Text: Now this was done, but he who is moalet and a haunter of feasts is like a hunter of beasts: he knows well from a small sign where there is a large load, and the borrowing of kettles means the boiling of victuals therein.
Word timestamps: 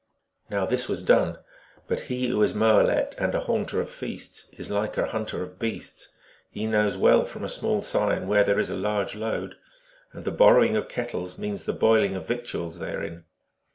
Now 0.49 0.65
this 0.65 0.87
was 0.87 1.03
done, 1.03 1.37
but 1.87 1.99
he 2.09 2.29
who 2.29 2.41
is 2.41 2.55
moalet 2.55 3.13
and 3.19 3.35
a 3.35 3.41
haunter 3.41 3.79
of 3.79 3.87
feasts 3.87 4.47
is 4.53 4.67
like 4.71 4.97
a 4.97 5.05
hunter 5.05 5.43
of 5.43 5.59
beasts: 5.59 6.09
he 6.49 6.65
knows 6.65 6.97
well 6.97 7.23
from 7.23 7.43
a 7.43 7.47
small 7.47 7.83
sign 7.83 8.27
where 8.27 8.43
there 8.43 8.57
is 8.57 8.71
a 8.71 8.75
large 8.75 9.13
load, 9.13 9.57
and 10.11 10.25
the 10.25 10.31
borrowing 10.31 10.75
of 10.75 10.87
kettles 10.89 11.37
means 11.37 11.65
the 11.65 11.73
boiling 11.73 12.15
of 12.15 12.27
victuals 12.27 12.79
therein. 12.79 13.25